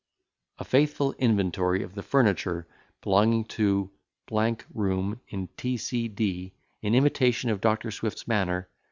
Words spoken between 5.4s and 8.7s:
T. C. D. IN IMITATION OF DR. SWIFT'S MANNER.